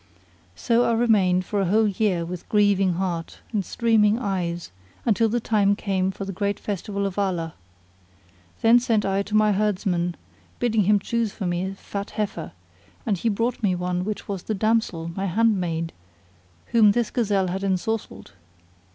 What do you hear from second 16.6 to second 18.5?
whom this gazelle had ensorcelled.